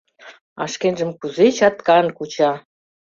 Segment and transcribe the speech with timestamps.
[0.61, 2.51] А шкенжым кузе чаткан куча!